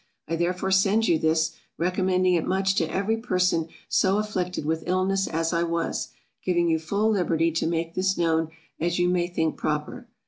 [0.27, 5.27] I therefore send you this, recommending it much to every person so afflicted with illness
[5.27, 6.07] as I was,
[6.43, 10.07] giving you full liberty to make this known as you may think proper.